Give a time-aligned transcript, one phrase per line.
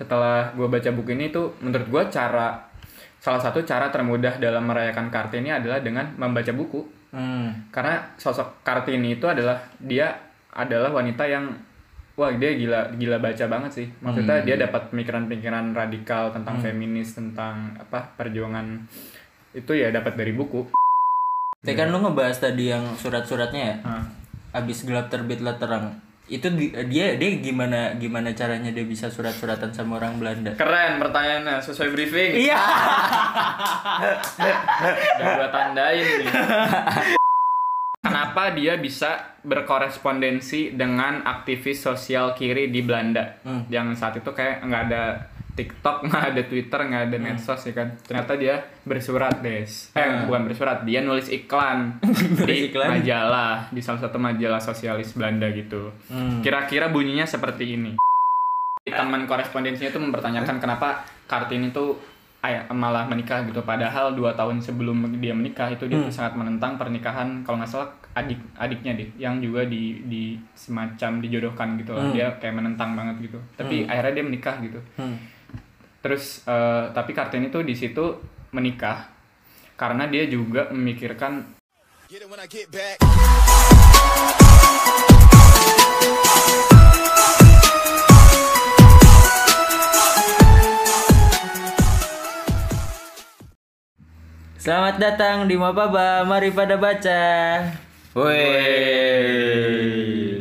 [0.00, 2.56] setelah gue baca buku ini tuh menurut gue cara
[3.20, 7.50] salah satu cara termudah dalam merayakan Kartini adalah dengan membaca buku Hmm.
[7.74, 10.14] karena sosok Kartini itu adalah dia
[10.54, 11.50] adalah wanita yang
[12.14, 17.74] wah dia gila gila baca banget sih maksudnya dia dapat pemikiran-pemikiran radikal tentang feminis tentang
[17.74, 18.86] apa perjuangan
[19.50, 20.70] itu ya dapat dari buku
[21.60, 23.76] Tapi kan lu ngebahas tadi yang surat-suratnya ya.
[23.84, 24.04] Hah.
[24.56, 25.92] Abis gelap terbitlah terang.
[26.30, 30.54] Itu di- dia dia gimana gimana caranya dia bisa surat-suratan sama orang Belanda?
[30.54, 32.60] keren pertanyaannya sesuai briefing Iya.
[35.12, 36.28] udah gua tandain nih
[38.00, 39.10] kenapa dia bisa
[39.42, 43.66] berkorespondensi dengan aktivis sosial kiri di Belanda Hmm.
[43.66, 45.02] yang saat itu kayak nggak ada
[45.60, 47.88] TikTok nggak ada Twitter nggak ada medsos ya kan.
[48.00, 49.92] Ternyata dia bersurat des.
[49.92, 52.00] Eh bukan bersurat dia nulis iklan.
[52.48, 52.96] Di iklan?
[52.96, 55.92] majalah di salah satu majalah sosialis Belanda gitu.
[56.06, 56.40] Hmm.
[56.40, 57.92] kira-kira bunyinya seperti ini.
[58.82, 60.88] Teman korespondensinya itu mempertanyakan kenapa
[61.24, 61.94] Kartini tuh
[62.40, 63.60] ay- malah menikah gitu.
[63.60, 67.92] Padahal dua tahun sebelum dia menikah itu dia tuh sangat menentang pernikahan kalau nggak salah
[68.10, 72.08] adik adiknya deh yang juga di di semacam dijodohkan gitu lah.
[72.10, 73.38] Dia kayak menentang banget gitu.
[73.54, 74.80] Tapi akhirnya dia menikah gitu.
[74.96, 75.14] Hmm.
[76.00, 78.16] Terus eh, tapi Kartini tuh di situ
[78.56, 79.08] menikah
[79.76, 81.60] karena dia juga memikirkan
[82.10, 82.98] Get it when I get back.
[94.58, 97.22] Selamat datang di Mapaba, mari pada baca.
[98.18, 98.42] Woi.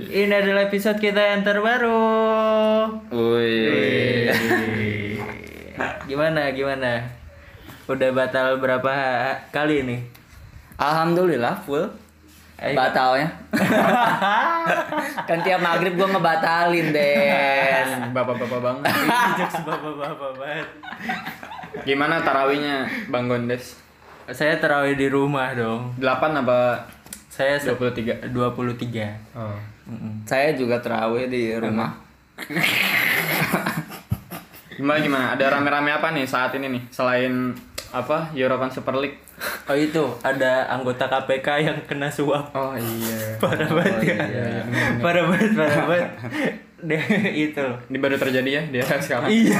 [0.09, 2.01] Ini adalah episode kita yang terbaru.
[3.13, 4.78] Wih.
[6.09, 7.05] Gimana gimana?
[7.85, 8.89] Udah batal berapa
[9.49, 10.01] kali nih?
[10.75, 11.85] Alhamdulillah full
[12.57, 12.75] Ayo.
[12.75, 13.29] batalnya.
[15.29, 17.85] kan tiap maghrib gua ngebatalin deh.
[18.15, 18.83] bapak-bapak banget
[19.69, 20.67] bapak-bapak banget.
[21.79, 23.77] gimana tarawihnya Bang Gondes
[24.27, 25.93] Saya terawih di rumah dong.
[25.95, 26.83] 8 apa
[27.27, 29.37] Saya se- 23 23.
[29.37, 30.21] oh Mm-mm.
[30.23, 31.97] Saya juga terawih di rumah.
[34.79, 35.25] Gimana gimana?
[35.35, 37.51] Ada rame-rame apa nih saat ini nih selain
[37.91, 39.19] apa European Super League?
[39.67, 42.55] Oh itu ada anggota KPK yang kena suap.
[42.55, 43.35] Oh iya.
[43.43, 44.15] Parah banget ya.
[45.03, 46.09] Parah banget, parah banget.
[46.79, 47.03] Dia
[47.51, 47.65] itu.
[47.91, 49.27] Ini baru terjadi ya dia sekarang.
[49.27, 49.59] Iya.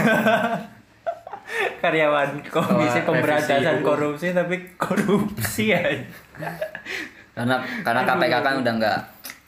[1.84, 3.76] Karyawan Komisi Setelah Pemberantasan.
[3.84, 5.84] Korupsi tapi korupsi ya.
[7.36, 9.00] Karena karena KPK kan udah nggak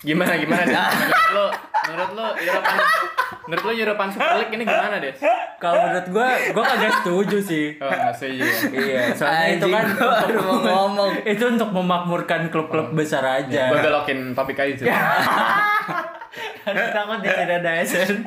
[0.02, 0.90] Gimana gimana
[1.38, 1.46] lo,
[1.84, 2.78] menurut lo European
[3.48, 5.14] menurut lo European Super League ini gimana deh?
[5.58, 7.66] Kalau menurut gua, gua kagak setuju sih.
[7.78, 8.58] Oh, nggak setuju ya.
[8.72, 9.86] Iya, soalnya itu Anjing, kan
[10.38, 11.12] mau ngomong.
[11.24, 13.70] itu untuk memakmurkan klub-klub besar aja.
[13.70, 14.88] Gue belokin topik aja sih.
[16.62, 18.22] Harus takut tidak ada SN.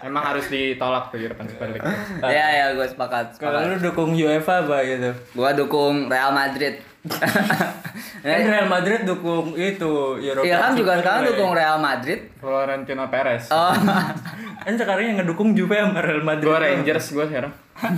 [0.00, 1.84] Emang harus ditolak tuh European Super League.
[2.22, 3.36] Ya ya gue sepakat.
[3.36, 5.10] Kalau lu dukung UEFA apa gitu?
[5.34, 6.78] Gua dukung Real Madrid.
[7.06, 10.42] Kan Real Madrid dukung itu Eropa.
[10.42, 12.20] Ilham juga Super sekarang dukung Real Madrid.
[12.42, 13.46] Florentino Perez.
[13.54, 13.70] Oh.
[14.66, 16.50] Kan sekarang yang ngedukung Juve sama Real Madrid.
[16.50, 16.58] Gue.
[16.58, 17.54] Rangers gue sekarang.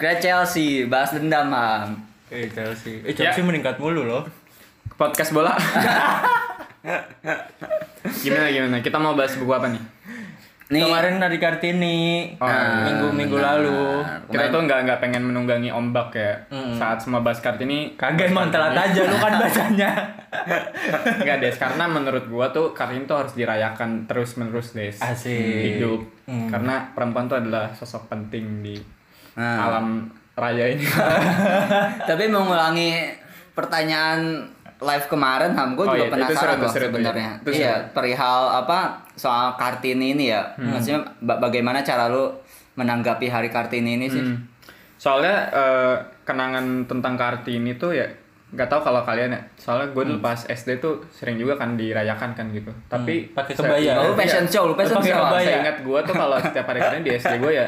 [0.00, 1.94] Great Chelsea, bahas dendam, Ham.
[2.26, 3.06] Eh Chelsea.
[3.06, 4.26] Eh Chelsea meningkat mulu loh.
[4.98, 5.54] Podcast bola.
[8.24, 8.82] gimana gimana?
[8.82, 9.82] Kita mau bahas buku apa nih?
[10.64, 12.88] Nih, Kemarin hari Kartini Oh, iya.
[12.88, 14.00] minggu-minggu lalu.
[14.26, 16.32] Kita tuh nggak nggak pengen menunggangi ombak ya.
[16.72, 19.92] Saat semua bahas Kartini Kagak emang telat aja lu kan bacanya.
[21.20, 24.96] Enggak des, karena menurut gua tuh Kartini tuh harus dirayakan terus menerus des.
[24.96, 25.36] Asik.
[25.76, 26.00] Hidup.
[26.24, 26.48] Hmm.
[26.48, 28.76] Karena perempuan tuh adalah sosok penting di
[29.36, 29.68] Nah.
[29.68, 30.86] alam raya ini.
[32.08, 33.12] tapi mengulangi
[33.52, 37.24] pertanyaan live kemarin, Ham, gue Oh juga iya, penasaran loh itu seru, itu sebenarnya.
[37.24, 37.34] ya.
[37.36, 37.92] Itu Iya, seru.
[37.92, 38.78] perihal apa
[39.12, 40.42] soal Kartini ini ya.
[40.52, 40.70] Hmm.
[40.70, 42.28] Maksudnya ba- bagaimana cara lu
[42.74, 44.20] menanggapi hari Kartini ini sih?
[44.20, 44.44] Hmm.
[44.96, 48.06] Soalnya eh, kenangan tentang Kartini tuh ya
[48.50, 49.40] nggak tahu kalau kalian ya.
[49.54, 50.10] Soalnya gue Hmm.
[50.10, 52.70] dulu pas SD tuh sering juga kan dirayakan kan gitu.
[52.84, 53.92] Tapi Pakai se- kebaya.
[53.96, 54.18] Oh, lu Iya.
[54.20, 55.24] fashion show, lu fashion Pakai show.
[55.32, 57.66] Saya ingat gue tuh kalau setiap hari Kartini di SD gue ya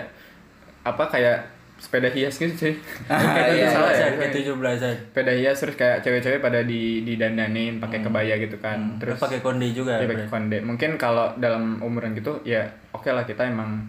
[0.82, 1.55] apa kayak
[1.86, 2.74] sepeda hias gitu sih.
[3.06, 4.18] Ah, iya, belasan, iya.
[4.18, 4.94] kayak tujuh belasan.
[5.06, 8.98] sepeda hias terus kayak cewek-cewek pada di didandanin pakai kebaya gitu kan.
[8.98, 10.02] Terus Terus pakai konde juga.
[10.02, 10.58] Iya pakai konde.
[10.60, 13.86] Mungkin kalau dalam umuran gitu ya oke lah kita emang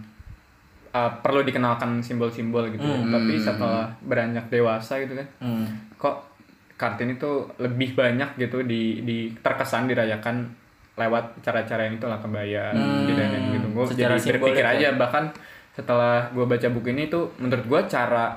[0.90, 2.86] uh, perlu dikenalkan simbol-simbol gitu.
[2.86, 3.10] Hmm.
[3.10, 5.66] Tapi setelah beranjak dewasa gitu kan, Hmm.
[5.98, 6.30] kok
[6.78, 10.46] Kartini tuh lebih banyak gitu di di terkesan dirayakan
[10.94, 13.02] lewat cara-cara yang itu lah kebaya, Hmm.
[13.02, 13.66] didandanin gitu.
[13.70, 14.70] Gue jadi berpikir simbolik ya.
[14.78, 15.24] aja bahkan
[15.78, 18.34] setelah gue baca buku ini tuh menurut gue cara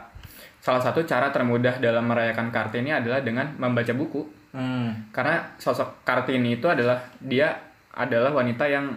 [0.61, 4.39] salah satu cara termudah dalam merayakan Kartini adalah dengan membaca buku.
[4.51, 5.07] Hmm.
[5.15, 7.55] karena sosok Kartini itu adalah dia
[7.95, 8.91] adalah wanita yang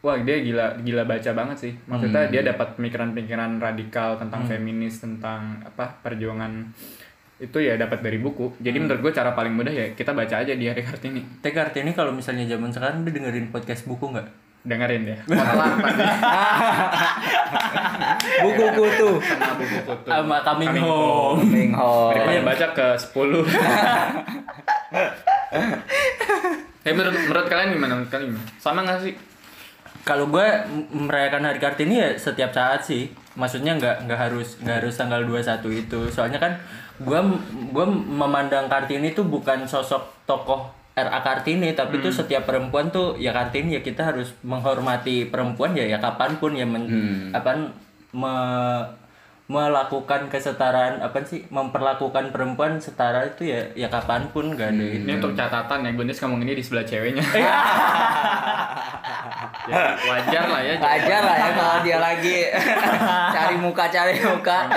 [0.00, 1.72] wah dia gila gila baca banget sih.
[1.84, 6.72] Maksudnya dia dapat pemikiran-pemikiran radikal tentang feminis tentang apa perjuangan
[7.36, 8.56] itu ya dapat dari buku.
[8.56, 11.20] Jadi menurut gue cara paling mudah ya kita baca aja di hari kartini.
[11.44, 14.45] Teh Kartini kalau misalnya zaman sekarang dia dengerin podcast buku nggak?
[14.66, 15.36] Dengerin ya tadi
[18.42, 19.10] Buku kutu.
[19.22, 21.38] sama buku kutu Sama Coming Coming Home.
[21.40, 22.12] Coming home.
[22.12, 23.46] daripada baca ke 10
[26.86, 27.92] Eh menurut, menurut kalian gimana?
[27.98, 28.46] Menurut kalian gimana?
[28.58, 29.14] Sama gak sih?
[30.06, 30.46] Kalau gue
[30.94, 33.10] merayakan hari Kartini ya setiap saat sih.
[33.34, 36.00] Maksudnya nggak nggak harus nggak harus tanggal 21 itu.
[36.14, 36.54] Soalnya kan
[37.02, 37.20] gue
[37.74, 43.36] gue memandang Kartini itu bukan sosok tokoh RA Kartini, tapi tuh setiap perempuan tuh ya
[43.36, 46.88] Kartini ya kita harus menghormati perempuan ya ya kapan pun ya men,
[47.36, 47.52] apa
[48.16, 49.05] me-
[49.46, 55.06] melakukan kesetaraan apa sih memperlakukan perempuan setara itu ya ya kapan pun gak ada itu.
[55.06, 57.22] Ini untuk catatan ya, Gundis ngomong ini di sebelah ceweknya.
[59.66, 60.78] Ya, Wajar lah ya.
[60.78, 62.38] Wajar lah ya kalau dia lagi
[63.34, 64.70] cari muka cari muka.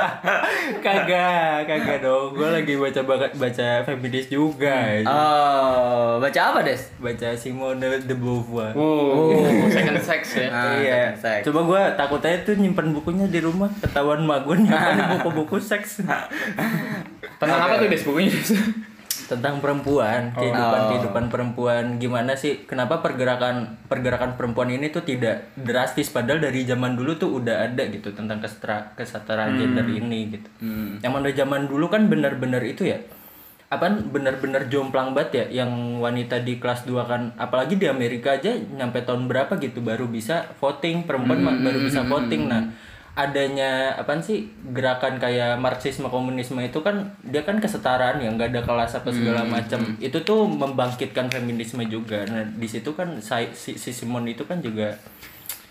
[0.84, 2.32] kagak kagak dong.
[2.32, 6.80] Gue lagi baca baca baca feminis juga Oh, baca apa des?
[6.96, 8.72] baca Simone de Beauvoir.
[8.72, 10.48] Wow, second sex ya.
[10.48, 11.12] Ah, iya.
[11.12, 11.40] Second sex.
[11.44, 16.02] coba gue takutnya tuh nyimpen bukunya di rumah ketahuan gue nyimpen buku-buku seks.
[17.38, 18.34] Tentang apa tuh Des bukunya?
[19.26, 21.84] tentang perempuan kehidupan kehidupan perempuan.
[21.98, 26.14] Gimana sih kenapa pergerakan pergerakan perempuan ini tuh tidak drastis?
[26.14, 30.48] Padahal dari zaman dulu tuh udah ada gitu tentang kesetara kesetaraan gender ini gitu.
[31.02, 33.02] Yang mana zaman dulu kan benar-benar itu ya
[33.66, 38.54] apa benar-benar jomplang banget ya yang wanita di kelas 2 kan apalagi di Amerika aja
[38.54, 41.02] nyampe tahun berapa gitu baru bisa voting.
[41.02, 42.46] Perempuan ma- baru bisa voting.
[42.46, 42.70] Nah
[43.16, 48.60] adanya apa sih gerakan kayak marxisme komunisme itu kan dia kan kesetaraan ya nggak ada
[48.62, 49.80] kelas apa segala macam.
[49.98, 52.22] itu tuh membangkitkan feminisme juga.
[52.24, 54.92] Nah di situ kan si, si, si Simon itu kan juga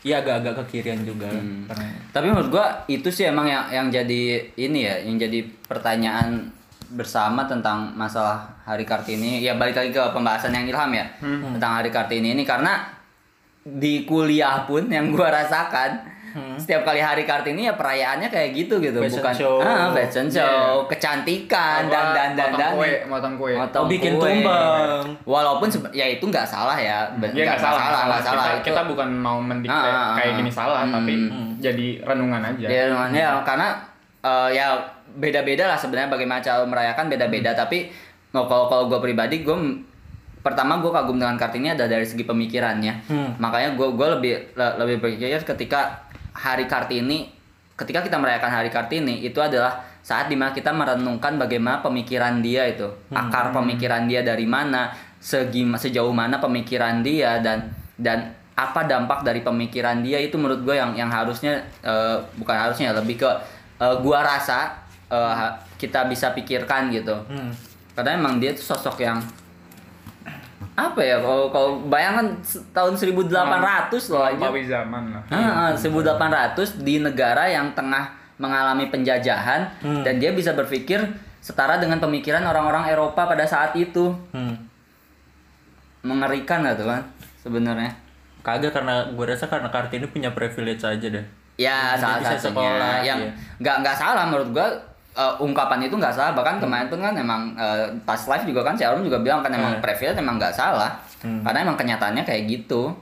[0.01, 1.29] ya agak-agak ke kirian juga.
[1.69, 4.21] Karena- Tapi menurut gua itu sih emang yang yang jadi
[4.55, 6.49] ini ya, yang jadi pertanyaan
[6.87, 9.37] bersama tentang masalah Hari Kartini.
[9.39, 11.05] Ya balik lagi ke pembahasan yang Ilham ya
[11.53, 12.41] tentang Hari Kartini ini.
[12.41, 12.89] Karena
[13.61, 16.14] di kuliah pun yang gua rasakan
[16.55, 19.55] setiap kali Hari Kartini ya perayaannya kayak gitu gitu, Fashion bukan show.
[19.57, 24.27] ah fashion show, kecantikan dan dan dan dan kue, motong kue Motong Oh, bikin kue.
[24.41, 25.03] tumbang.
[25.23, 28.05] Walaupun ya itu nggak salah ya, Iya nggak salah, nggak salah.
[28.05, 28.43] nggak salah.
[28.43, 30.37] Kita, Itu- kita bukan mau mendikte Ah, ah, kayak ah.
[30.37, 30.93] gini salah, Hmm.
[30.93, 31.13] tapi
[31.57, 32.67] jadi renungan aja.
[32.67, 33.67] Ya, ya karena
[34.21, 34.75] eh, ya
[35.07, 37.87] beda-beda lah sebenarnya bagaimana cara merayakan beda-beda tapi
[38.31, 39.55] oh, kalau kalau gue pribadi gue
[40.41, 43.33] pertama gue kagum dengan kartini ada dari segi pemikirannya Hmm.
[43.37, 46.04] makanya gue gue lebih le- lebih berpikir ketika
[46.35, 47.31] hari kartini
[47.75, 52.69] ketika kita merayakan hari kartini itu adalah saat di mana kita merenungkan bagaimana pemikiran dia
[52.69, 52.85] itu.
[53.09, 59.41] Akar pemikiran dia dari mana segi sejauh mana pemikiran dia dan dan apa dampak dari
[59.41, 63.31] pemikiran dia itu menurut gue yang yang harusnya eh, bukan harusnya lebih ke
[63.81, 67.15] eh, gua rasa ha- kita bisa pikirkan gitu.
[67.27, 67.51] Hmm.
[67.95, 69.23] karena emang dia tuh sosok yang
[70.75, 73.31] apa ya kalau kalau bayangan se- tahun 1800
[74.11, 75.23] loh aja zaman lah.
[75.27, 78.03] Ah, ah, 1800 di negara yang tengah
[78.35, 80.03] mengalami penjajahan Hmm.
[80.03, 80.99] dan dia bisa berpikir
[81.39, 84.59] setara dengan pemikiran orang-orang Eropa pada saat itu Hmm.
[86.01, 87.01] mengerikan lah tuh kan
[87.37, 87.91] sebenarnya
[88.41, 91.25] Kagak karena gue rasa karena Kartini punya privilege aja deh.
[91.55, 93.31] ya salah bisa satunya sekolah, yang iya.
[93.57, 94.67] nggak nggak salah menurut gua
[95.15, 96.31] eh, ungkapan itu nggak salah.
[96.31, 99.49] Bahkan kemarin pun kan emang eh, pas live juga kan si Arum juga bilang kan
[99.49, 99.81] emang Hmm.
[99.81, 100.91] privilege emang nggak salah.
[101.17, 101.41] Hmm.
[101.41, 102.93] karena emang kenyataannya kayak gitu.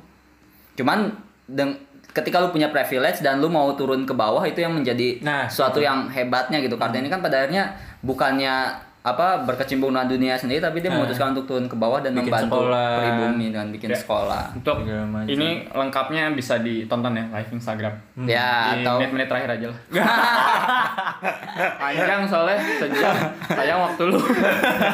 [0.74, 1.12] Cuman
[1.46, 1.76] deng-
[2.10, 5.82] ketika lu punya privilege dan lu mau turun ke bawah itu yang menjadi Nah, suatu
[5.82, 6.78] yang hebatnya gitu.
[6.78, 8.70] Karena ini kan pada akhirnya bukannya
[9.04, 10.98] apa berkecimpung dengan dunia sendiri tapi dia Nah.
[10.98, 12.92] memutuskan untuk turun ke bawah dan Bikin membantu sekolah.
[12.98, 13.98] pribumi dan bikin Ya.
[13.98, 14.78] sekolah Untuk
[15.26, 17.92] ini lengkapnya bisa ditonton ya live Instagram.
[18.24, 19.80] ya Di atau menit-menit terakhir aja lah.
[21.80, 23.16] Panjang soalnya sejam.
[23.46, 24.20] Sayang waktu lu.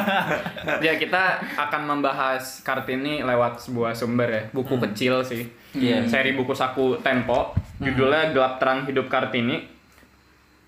[0.84, 1.22] ya kita
[1.56, 5.46] akan membahas Kartini lewat sebuah sumber ya, buku kecil sih.
[5.72, 6.02] Iya.
[6.04, 9.79] Seri buku saku Tempo, judulnya Gelap Terang Hidup Kartini.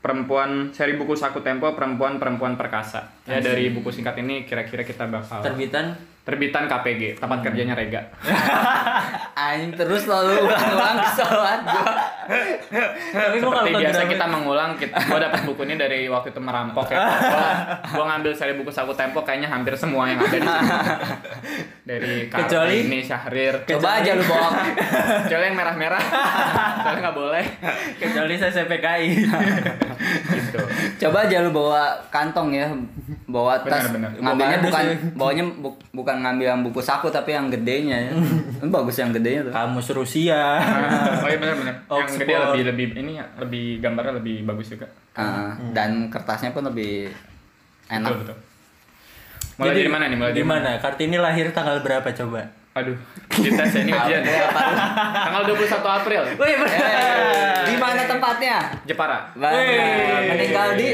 [0.02, 3.06] Perempuan seri buku saku Tempo Perempuan-perempuan perkasa.
[3.23, 7.99] Ya dari buku singkat ini kira-kira kita bakal Terbitan terbitan KPG, tempat kerjanya Rega.
[9.35, 11.82] anjing terus lalu ulang-ulang kesalahan gua
[13.11, 16.30] Tapi gua Seperti kalau biasa drama- kita mengulang, kita, gua dapat buku ini dari waktu
[16.30, 16.99] itu merampok ya.
[17.11, 17.47] Gua,
[17.90, 20.71] gua ngambil seri buku saku Tempo kayaknya hampir semua yang ada di sini.
[21.82, 23.54] Dari Kecuali- ini Syahrir.
[23.66, 24.50] coba aja lu bawa
[25.26, 26.02] Kecuali yang merah-merah.
[26.78, 27.44] Kecuali nggak boleh
[27.99, 29.09] kecuali saya CPKI
[30.14, 30.59] gitu
[31.00, 32.69] Coba aja lu bawa kantong ya,
[33.25, 33.88] bawa tas.
[33.88, 34.11] Benar, benar.
[34.23, 38.12] Ngambilnya Bawa bukan bawanya bu- bukan ngambil yang buku saku tapi yang gedenya ya.
[38.59, 39.52] Ini bagus yang gedenya tuh.
[39.52, 40.40] kamus Rusia
[41.19, 42.21] oh iya benar-benar yang Oxford.
[42.23, 47.11] gede lebih lebih ini ya, lebih gambarnya lebih bagus juga Ah, dan kertasnya pun lebih
[47.87, 48.09] enak.
[48.09, 48.37] betul betul
[49.54, 52.40] mulai dari mana nih mulai dari gimana kartini lahir tanggal berapa coba
[52.73, 52.97] aduh
[53.29, 54.49] kita ini ujian ya.
[54.49, 55.61] tanggal 21
[55.93, 56.23] April.
[56.35, 58.57] Wih, Eh, di mana tempatnya?
[58.83, 59.29] Jepara.
[59.35, 59.52] Bang,
[60.26, 60.88] meninggal di?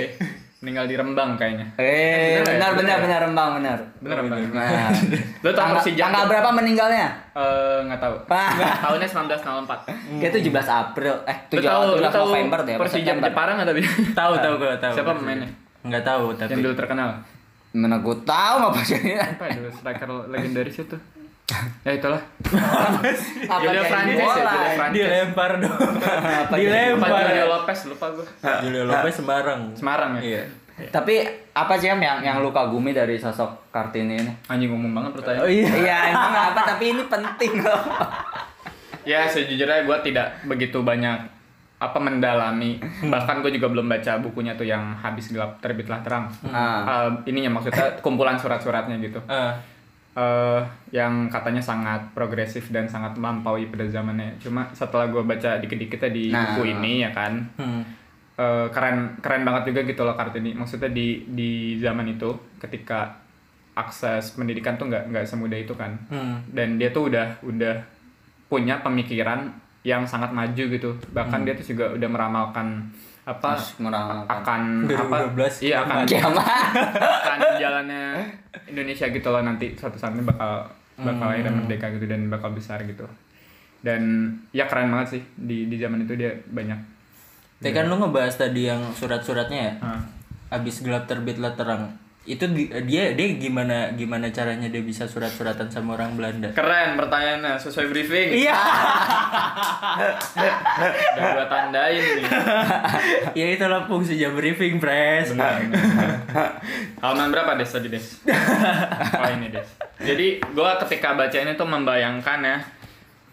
[0.58, 1.70] Meninggal di Rembang kayaknya.
[1.76, 3.78] Eh, Benar benar Benar benar benar Rembang benar.
[3.96, 4.40] bener Rembang.
[4.50, 4.90] Nah,
[5.46, 6.02] Lu tau tanggal, Persija?
[6.04, 7.08] tanggal berapa meninggalnya?
[7.30, 8.14] Eh, nggak tahu.
[8.82, 10.50] Tahunnya 1904 Kayak 17
[10.82, 11.14] April.
[11.24, 12.74] Eh, lu 7 tahu lu 17 tahu November deh.
[12.74, 13.12] Persija?
[13.14, 13.80] Jepara nggak tapi?
[14.12, 14.94] Tahu tahu gue tahu.
[14.98, 15.48] Siapa pemainnya?
[15.80, 17.08] Nggak tahu tapi yang dulu terkenal.
[17.70, 18.98] Mana gue tahu apa sih?
[19.14, 20.98] apa ya dulu striker legendaris itu
[21.80, 22.20] ya itulah.
[23.48, 24.52] Apa Julio kayak Francis ya, bola?
[24.52, 24.96] Julio Francis.
[25.00, 25.78] dilempar dong.
[26.52, 27.08] Dilempar.
[27.24, 28.26] Julio Lopez lupa gue
[28.64, 29.60] Julio Lopez Semarang.
[29.72, 30.22] Semarang ya?
[30.22, 30.42] Iya.
[30.92, 31.14] Tapi
[31.56, 34.32] apa sih yang yang lu kagumi dari sosok Kartini ini?
[34.46, 35.66] anjing umum banget pertanyaan oh iya.
[35.74, 36.60] Iya, emang apa?
[36.76, 37.82] Tapi ini penting loh.
[39.10, 41.18] ya sejujurnya gue tidak begitu banyak
[41.78, 42.78] apa mendalami.
[43.06, 46.30] Bahkan gue juga belum baca bukunya tuh yang habis gelap terbitlah terang.
[46.50, 47.08] Ah.
[47.10, 49.18] Eh, ininya maksudnya kumpulan surat-suratnya gitu.
[49.26, 49.58] Ah,
[50.18, 54.34] eh yang katanya sangat progresif dan sangat melampaui pada zamannya.
[54.42, 56.58] Cuma setelah gue baca dikit-dikitnya di Nah.
[56.58, 57.82] buku ini ya kan, hmm.
[58.34, 60.58] eh, keren keren banget juga gitu loh Kartini.
[60.58, 63.14] Maksudnya di di zaman itu ketika
[63.78, 65.94] akses pendidikan tuh nggak nggak semudah itu kan.
[66.10, 66.42] Hmm.
[66.50, 67.78] Dan dia tuh udah udah
[68.50, 69.54] punya pemikiran
[69.86, 70.98] yang sangat maju gitu.
[71.14, 72.90] Bahkan dia tuh juga udah meramalkan
[73.28, 73.50] apa?
[74.24, 75.28] Akan apa?
[75.36, 75.68] 2012.
[75.68, 76.48] iya akan Kiamat.
[76.96, 78.04] akan jalannya
[78.64, 80.64] Indonesia gitu loh nanti suatu saat ini bakal
[80.96, 83.04] bakal dan merdeka gitu dan bakal besar gitu.
[83.84, 86.80] Dan ya keren banget sih di di zaman itu dia banyak.
[87.60, 89.74] Tadi kan lu ngebahas tadi yang surat-suratnya ya?
[89.82, 90.02] Ah.
[90.48, 91.92] abis gelap terbitlah terang
[92.28, 96.52] itu di- dia dia gimana gimana caranya dia bisa surat-suratan sama orang Belanda?
[96.52, 98.28] Keren pertanyaannya sesuai briefing.
[98.38, 98.52] Iya.
[101.16, 102.24] Udah gua tandain nih.
[103.34, 106.10] Ya itulah fungsinya briefing press benar benar.
[106.98, 108.06] halaman berapa des tadi des?
[109.18, 109.68] Oh ini des.
[109.98, 112.56] Jadi gua ketika baca ini tuh membayangkan ya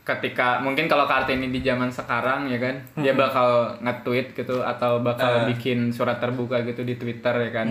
[0.06, 5.50] ketika mungkin kalau Kartini di zaman sekarang ya kan dia bakal nge-tweet gitu atau bakal
[5.50, 7.68] bikin surat terbuka gitu di Twitter ya kan.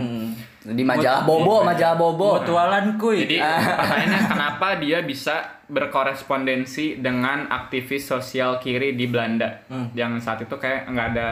[0.67, 2.43] Di majalah Bobo, majalah Bobo.
[2.43, 3.23] mutualan kuy.
[3.23, 9.63] Jadi pertanyaannya kenapa dia bisa berkorespondensi dengan aktivis sosial kiri di Belanda.
[9.95, 11.29] Yang saat itu kayak nggak ada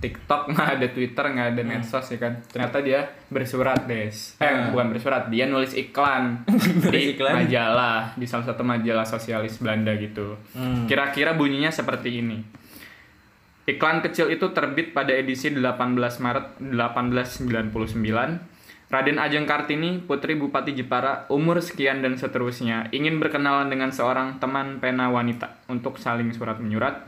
[0.00, 2.40] TikTok, nggak ada Twitter, nggak ada medsos ya kan.
[2.48, 6.46] Ternyata dia bersurat des, eh bukan bersurat, dia nulis iklan
[6.92, 7.44] di iklan.
[7.44, 10.38] majalah di salah satu majalah sosialis Belanda gitu.
[10.90, 12.38] Kira-kira bunyinya seperti ini.
[13.64, 18.54] Iklan kecil itu terbit pada edisi 18 Maret 1899.
[18.92, 24.78] Raden Ajeng Kartini, putri Bupati Jepara, umur sekian dan seterusnya, ingin berkenalan dengan seorang teman
[24.78, 27.02] pena wanita untuk saling surat menyurat.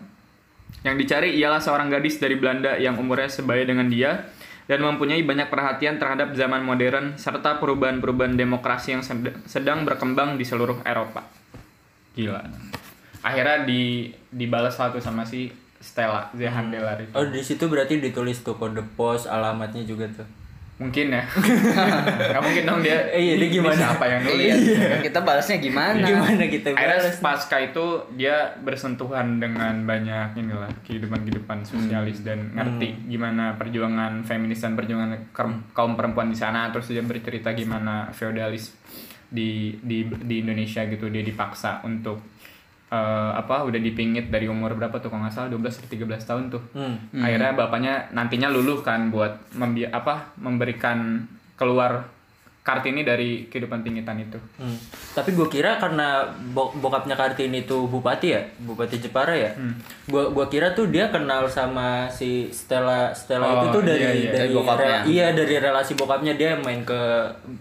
[0.84, 4.28] Yang dicari ialah seorang gadis dari Belanda yang umurnya sebaya dengan dia
[4.66, 10.42] dan mempunyai banyak perhatian terhadap zaman modern serta perubahan-perubahan demokrasi yang sed- sedang berkembang di
[10.42, 11.22] seluruh Eropa.
[12.18, 12.42] Gila.
[13.22, 17.12] Akhirnya di dibalas satu sama si Stella Zehandelar itu.
[17.14, 20.26] oh di situ berarti ditulis tuh kode pos alamatnya juga tuh
[20.76, 21.24] Mungkin ya.
[22.36, 23.08] Gak mungkin dong dia.
[23.08, 23.96] Eh, iya, dia gimana?
[23.96, 24.52] Siapa yang nulis?
[24.76, 26.04] Iya, kita balasnya gimana?
[26.04, 33.08] gimana kita Akhirnya balas pasca itu dia bersentuhan dengan banyak inilah kehidupan-kehidupan sosialis dan ngerti
[33.08, 38.76] gimana perjuangan feminis dan perjuangan ker- kaum perempuan di sana terus dia bercerita gimana feodalis
[39.26, 42.35] di di di Indonesia gitu dia dipaksa untuk
[42.88, 42.96] eh,
[43.32, 46.62] apa udah dipingit dari umur berapa tuh kalau nggak salah 12 atau 13 tahun tuh
[46.72, 46.96] Hmm.
[47.16, 52.06] akhirnya bapaknya nantinya luluh kan buat membi apa memberikan keluar
[52.62, 54.74] kartini dari kehidupan tingitan itu Hmm.
[55.12, 59.48] Tapi gue kira karena bo- bokapnya Kartini itu bupati ya, bupati Jepara ya.
[60.04, 64.10] Gua gua kira tuh dia kenal sama si Stella Stella Oh, itu tuh dari iya,
[64.12, 64.30] iya.
[64.30, 64.84] dari Dari bokapnya.
[64.84, 67.00] re- iya dari relasi bokapnya dia main ke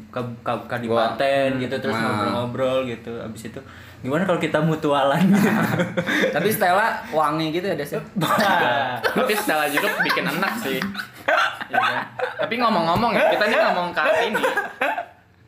[0.10, 2.04] ke, ke kadipaten gitu terus Nah.
[2.04, 3.14] ngobrol-ngobrol gitu.
[3.16, 3.62] Abis itu
[4.06, 5.50] gimana kalau kita mutualan gitu.
[6.38, 7.90] Tapi Stella wangi gitu ya, Des.
[7.90, 8.02] ya?
[9.18, 10.78] tapi Stella juga bikin enak sih
[11.66, 11.98] Iya kan?
[12.38, 14.44] tapi ngomong-ngomong ya kita nih ngomong kartini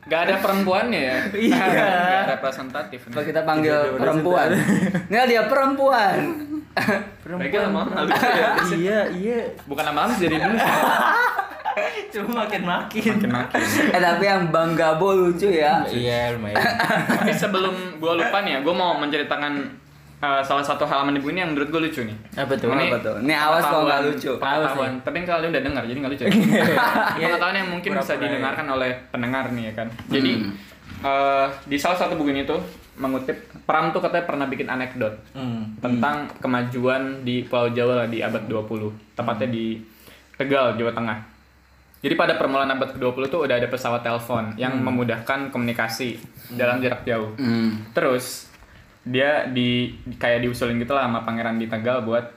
[0.08, 1.62] Gak ada perempuannya ya Iya.
[1.62, 4.50] Gak representatif Kalau kita panggil perempuan.
[5.06, 6.18] Nggak dia perempuan.
[7.28, 9.40] Baiknya lama halus ya iya, iya.
[9.70, 10.58] Bukan lama halus jadi dulu
[12.10, 13.14] Cuma makin-makin.
[13.20, 15.84] Makin-makin Eh tapi yang Bang Gabo lucu ya.
[15.84, 16.58] Iya, lumayan.
[17.08, 19.54] Tapi sebelum gue lupa nih ya Gue mau menceritakan
[20.18, 22.18] eh, salah satu halaman di buku ini yang menurut gue lucu nih.
[22.36, 22.70] Apa tuh?
[22.70, 23.16] Ini Apa tuh?
[23.20, 24.32] Ini awas kalau nggak lucu.
[24.36, 24.92] Pengetahuan.
[25.00, 26.24] Tapi kan kalian udah dengar, jadi nggak lucu.
[27.18, 28.24] pengetahuan yang mungkin bisa Pura-pura ya.
[28.28, 29.88] didengarkan oleh pendengar nih ya kan.
[30.08, 30.32] Jadi
[31.00, 32.58] eh, di salah satu buku ini tuh
[32.98, 35.70] mengutip Pram tuh katanya pernah bikin anekdot Hmm.
[35.78, 38.66] tentang kemajuan di Pulau Jawa lah di abad 20,
[39.14, 39.78] tepatnya di
[40.34, 41.18] Tegal, Jawa Tengah.
[41.98, 46.22] Jadi pada permulaan abad ke-20 tuh udah ada pesawat telepon yang memudahkan komunikasi
[46.54, 47.34] dalam jarak jauh.
[47.42, 47.90] Hmm.
[47.92, 48.48] Terus
[49.08, 52.28] dia di kayak diusulin gitu lah sama pangeran di Tegal buat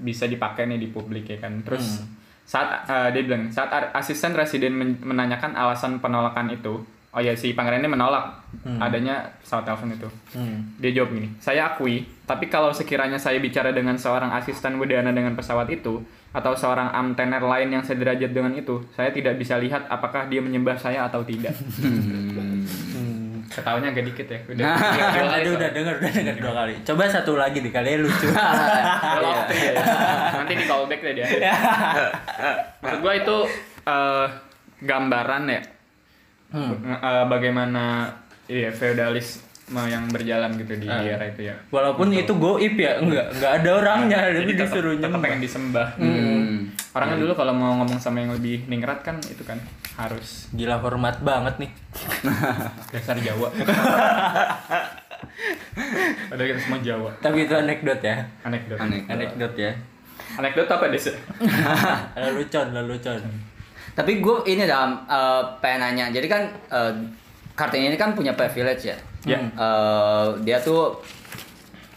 [0.00, 1.62] bisa dipakai nih di publik ya kan.
[1.62, 2.02] Terus
[2.44, 6.82] saat eh, dia bilang saat asisten residen men- menanyakan alasan penolakan itu,
[7.14, 8.42] oh ya si pangeran ini menolak
[8.82, 10.08] adanya pesawat telepon itu.
[10.34, 10.66] Hmm.
[10.82, 15.38] Dia jawab gini, saya akui, tapi kalau sekiranya saya bicara dengan seorang asisten wedana dengan
[15.38, 16.02] pesawat itu,
[16.34, 20.74] atau seorang amtener lain yang sederajat dengan itu, saya tidak bisa lihat apakah dia menyembah
[20.74, 21.54] saya atau tidak.
[23.54, 24.38] Ketawanya agak dikit ya.
[24.50, 24.74] Udah.
[25.14, 26.74] dua kali udah denger, udah denger dua kali.
[26.82, 28.26] Coba satu lagi nih, kalian lucu.
[28.34, 29.72] Waktu ya.
[30.42, 31.26] Nanti di callback deh dia.
[32.82, 33.36] Maksud gua itu
[33.86, 34.26] eh,
[34.82, 35.60] gambaran ya
[36.54, 36.70] Hmm.
[36.86, 38.06] eh, bagaimana
[38.46, 41.00] iya feodalis yang berjalan gitu di Ah.
[41.00, 41.56] era itu ya.
[41.68, 45.22] Walaupun itu goib ya, enggak enggak ada orangnya, tapi Jadi tetap, disuruh tetap nyembah.
[45.24, 45.88] pengen disembah.
[45.96, 46.68] Hmm.
[46.92, 49.56] Orang kan dulu kalau mau ngomong sama yang lebih ningrat kan itu kan
[49.96, 51.70] harus Gila hormat banget nih.
[52.92, 53.48] dasar Jawa.
[56.28, 57.10] Padahal kita semua Jawa.
[57.18, 58.16] Tapi itu anekdot ya.
[58.42, 58.78] Anekdot.
[58.78, 59.10] Anekdot.
[59.10, 59.72] Anekdot ya.
[60.36, 61.00] Anekdot apa deh?
[61.08, 61.14] Sih?
[62.14, 63.22] Lelucon, lelucon.
[63.92, 66.08] Tapi gue ini dalam eh, pengen nanya.
[66.08, 66.92] Jadi kan eh,
[67.54, 68.96] Kartini ini kan punya privilege ya.
[69.28, 69.38] Ya.
[69.38, 70.96] Eh, dia tuh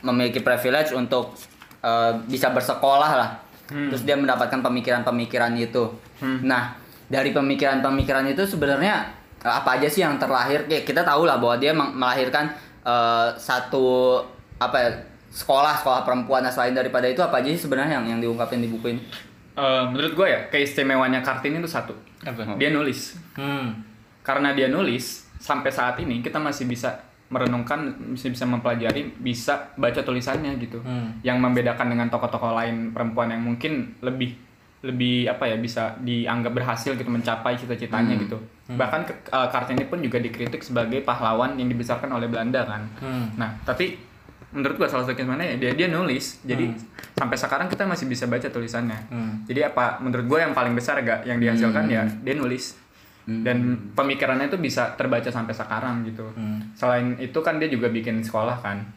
[0.04, 1.34] memiliki privilege untuk
[1.82, 3.30] eh, bisa bersekolah lah.
[3.68, 5.92] Terus dia mendapatkan pemikiran-pemikiran itu.
[6.24, 6.72] Nah,
[7.12, 9.12] dari pemikiran-pemikiran itu sebenarnya
[9.44, 10.64] apa aja sih yang terlahir?
[10.72, 12.48] Ya, kita tahu lah bahwa dia melahirkan
[12.88, 14.24] eh, satu
[14.56, 14.90] apa ya,
[15.34, 16.48] sekolah sekolah perempuan.
[16.48, 19.02] Nah, selain daripada itu apa aja sih sebenarnya yang yang diungkapin di buku ini?
[19.58, 21.98] Eh, menurut gue ya keistimewaannya Kartini itu satu.
[22.22, 22.54] Apa?
[22.56, 23.18] Dia nulis.
[23.34, 23.74] Hmm.
[24.22, 26.94] Karena dia nulis sampai saat ini kita masih bisa
[27.28, 30.78] merenungkan, masih bisa mempelajari, bisa baca tulisannya gitu.
[30.80, 31.18] Hmm.
[31.26, 34.38] Yang membedakan dengan tokoh-tokoh lain perempuan yang mungkin lebih
[34.78, 38.38] lebih apa ya bisa dianggap berhasil gitu mencapai cita-citanya gitu.
[38.70, 42.86] Bahkan ke- eh, Kartini pun juga dikritik sebagai pahlawan yang dibesarkan oleh Belanda kan.
[43.02, 43.34] Hmm.
[43.36, 43.98] Nah, tapi
[44.56, 46.40] menurut gua salah satu mana ya dia dia nulis.
[46.44, 46.72] Jadi
[47.18, 49.00] sampai sekarang kita masih bisa baca tulisannya.
[49.12, 49.34] Hmm.
[49.50, 52.78] Jadi apa menurut gua yang paling besar gak yang dihasilkan ya dia nulis.
[53.28, 56.32] Dan pemikirannya itu bisa terbaca sampai sekarang gitu.
[56.32, 56.64] Hmm.
[56.80, 58.88] Selain itu kan dia juga bikin sekolah kan.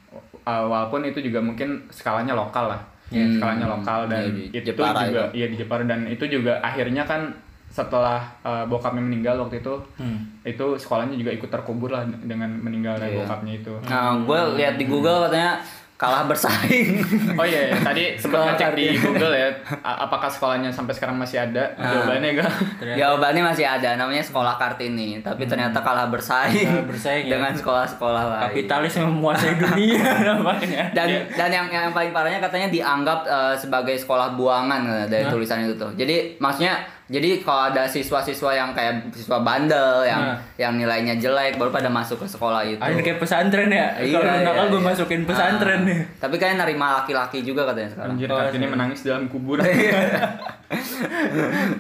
[0.47, 2.83] Walaupun itu juga mungkin skalanya lokal lah.
[3.11, 6.63] Ya, Skalanya lokal dan ya, di itu Jepara juga iya di Jepara dan itu juga
[6.63, 7.35] akhirnya kan
[7.71, 10.27] setelah uh, bokapnya meninggal waktu itu Hmm.
[10.43, 13.19] itu sekolahnya juga ikut terkubur lah dengan meninggalnya Iya.
[13.21, 13.73] bokapnya itu.
[13.85, 15.63] Nah, gue lihat di Google katanya
[15.95, 16.97] kalah bersaing.
[17.37, 17.77] Oh iya, iya.
[17.79, 18.97] tadi sempat ngecek di.
[18.97, 19.53] Google ya,
[19.85, 21.61] apakah sekolahnya sampai sekarang masih ada?
[21.77, 22.53] Jawabannya enggak.
[22.97, 27.37] Jawabannya masih ada, namanya Sekolah Kartini, tapi ternyata kalah bersaing, Kalah bersaing ya.
[27.37, 28.43] dengan sekolah-sekolah lain.
[28.49, 30.01] kapitalis yang menguasai dunia
[30.33, 30.83] namanya.
[30.91, 31.21] Dan Iya.
[31.37, 35.31] dan yang yang paling parahnya katanya dianggap eh, sebagai sekolah buangan eh, dari Hah?
[35.31, 35.93] tulisan itu tuh.
[35.93, 36.81] Jadi maksudnya
[37.11, 40.39] jadi kalau ada siswa-siswa yang kayak siswa bandel yang Nah.
[40.57, 42.79] yang nilainya jelek baru pada masuk ke sekolah itu.
[42.79, 43.91] Ada kayak pesantren ya.
[43.99, 44.87] Iya, Kalau iya, nakal gue iya.
[44.87, 45.89] masukin pesantren Ah.
[45.91, 45.99] nih.
[46.17, 48.15] Tapi kalian nerima laki-laki juga katanya sekarang.
[48.15, 48.63] Anjir, Oh, iya.
[48.65, 49.59] menangis dalam kubur.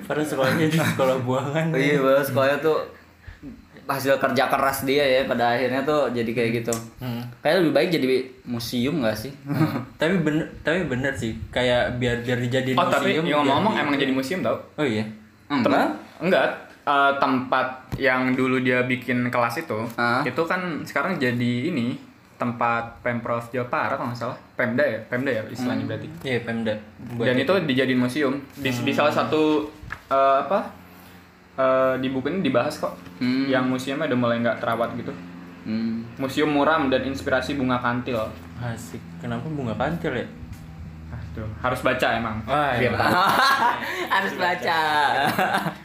[0.03, 1.71] Padahal sekolahnya di sekolah buangan.
[1.73, 2.79] Iya, bahwa sekolah tuh
[3.87, 6.75] hasil kerja keras dia ya pada akhirnya tuh jadi kayak gitu.
[6.99, 7.23] Hmm.
[7.40, 8.07] Kayak lebih baik jadi
[8.45, 9.31] museum gak sih?
[9.95, 13.85] tapi bener tapi bener sih kayak biar biar dijadiin oh tapi museum ya ngomong-ngomong biar-
[13.85, 14.57] emang jadi museum tau?
[14.75, 15.05] oh iya
[15.51, 15.89] Enggak.
[16.19, 16.49] Enggak.
[16.81, 20.23] Eh, tempat yang dulu dia bikin kelas itu, Ah.
[20.23, 21.93] itu kan sekarang jadi ini
[22.35, 26.09] tempat pemprov Jawa Barat kalau nggak salah, Pemda ya, Pemda ya istilahnya berarti.
[26.25, 26.73] iya pemda
[27.13, 29.69] Buat Dan itu dijadiin museum di, di salah satu
[30.09, 30.73] eh, apa
[31.55, 33.45] eh, di buku ini dibahas kok, Hmm.
[33.47, 35.13] yang museumnya udah mulai nggak terawat gitu.
[35.63, 36.01] Hmm.
[36.17, 38.17] Museum Muram dan Inspirasi Bunga Kantil.
[38.59, 40.27] asik kenapa bunga kantil ya
[41.40, 42.37] Ah, tuh harus baca emang.
[42.44, 42.90] Biar iya.
[42.92, 43.14] tahu.
[44.14, 44.79] Harus baca.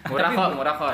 [0.05, 0.91] Murah kok, murah kok.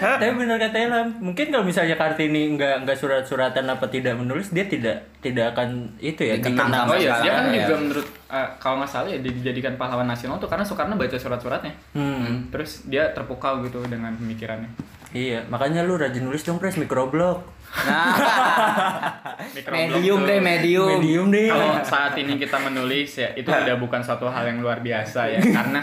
[0.00, 4.64] tapi bener katanya lah mungkin kalau misalnya kartini nggak nggak surat-suratan apa tidak menulis dia
[4.64, 7.64] tidak tidak akan itu ya Dikenang Oh iya, dia kan ya.
[7.64, 11.72] juga menurut eh, kalau nggak salah ya dijadikan pahlawan nasional tuh karena Soekarno baca surat-suratnya.
[11.94, 12.50] hmm.
[12.50, 14.70] Terus dia terpukau gitu dengan pemikirannya.
[15.10, 18.10] iya makanya lu rajin nulis dong pres microblog Nah.
[19.52, 20.88] Microblog medium deh, medium.
[20.94, 24.78] medium deh Kalau saat ini kita menulis ya itu udah bukan suatu hal yang luar
[24.78, 25.80] biasa ya karena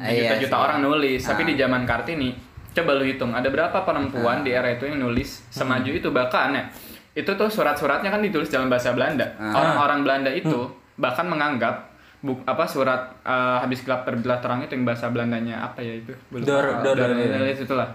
[0.00, 1.20] Iya juta-juta orang nulis.
[1.20, 1.48] Tapi Ah.
[1.48, 2.30] di zaman Kartini
[2.70, 6.64] coba lu hitung ada berapa perempuan di era itu yang nulis semaju itu bahkan ya
[7.12, 9.26] itu tuh surat-suratnya kan ditulis dalam bahasa Belanda.
[9.36, 9.50] Ah.
[9.52, 11.86] Orang-orang Belanda itu bahkan menganggap
[12.18, 16.10] buk apa surat eh, habis gelap terbelah terang itu yang bahasa Belandanya apa ya itu?
[16.28, 16.48] Gua lupa.
[16.48, 17.88] Dor- Dor- Dor- Dor- Dor- itulah.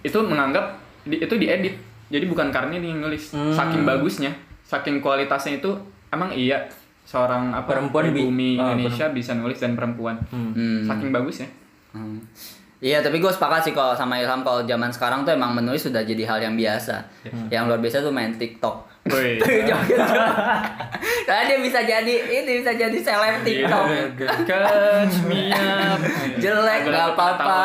[0.00, 0.64] Itu menganggap
[1.02, 1.74] di- itu diedit.
[2.08, 3.32] Jadi bukan karena ini nulis.
[3.32, 5.70] Saking bagusnya, saking kualitasnya itu
[6.08, 6.64] emang iya
[7.04, 10.16] seorang apa Perempuan bi- bumi ah, Indonesia bisa nulis dan perempuan.
[10.28, 10.84] Hmm.
[10.84, 11.48] Saking bagusnya.
[11.92, 12.20] Hmm.
[12.78, 16.00] Iya tapi gue sepakat sih kalau sama Ilham kalau zaman sekarang tuh emang menulis sudah
[16.00, 16.94] jadi hal yang biasa.
[17.50, 18.97] Yang luar biasa tuh main TikTok.
[19.08, 19.40] Woi.
[19.68, 20.00] Joget-joget.
[21.28, 23.86] Karena dia bisa jadi ini bisa jadi seleb TikTok.
[24.48, 26.00] Catch me up.
[26.40, 27.62] Jelek Lagu-lagu gak apa-apa.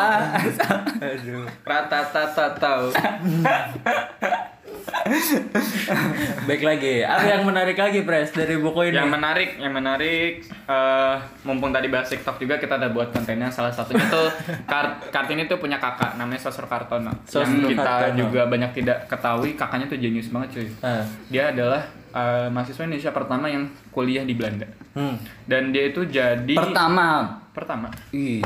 [1.00, 1.46] Aduh.
[1.64, 2.86] Ratatata tahu.
[6.48, 6.94] Baik lagi.
[7.00, 8.96] Apa yang menarik lagi, Pres, dari buku ini?
[8.96, 13.68] Yang menarik, yang menarik eh mumpung tadi bahas TikTok juga kita ada buat kontennya salah
[13.68, 14.28] satunya tuh
[14.70, 17.12] Kart Kartini tuh punya kakak namanya Sosro Kartono.
[17.24, 18.16] Sosro yang kita Kartono.
[18.16, 20.68] juga banyak tidak ketahui kakaknya tuh jenius banget cuy.
[20.80, 21.04] Ah.
[21.28, 24.68] Dia adalah eh, mahasiswa Indonesia pertama yang kuliah di Belanda.
[24.94, 25.16] Hmm.
[25.44, 27.40] Dan dia itu jadi Pertama.
[27.50, 27.88] pertama.
[28.10, 28.40] Ih,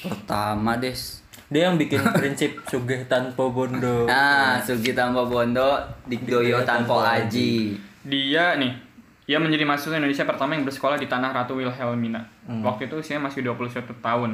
[0.00, 1.20] pertama des.
[1.48, 4.04] Dia yang bikin prinsip sugih tanpa bondo.
[4.04, 7.72] Nah, Sugi tanpa Bondo, Dikdoyo tanpa Aji.
[8.04, 8.76] Dia nih,
[9.24, 12.20] ia menjadi mahasiswa Indonesia pertama yang bersekolah di tanah Ratu Wilhelmina.
[12.44, 14.30] Waktu itu usianya masih 21 tahun.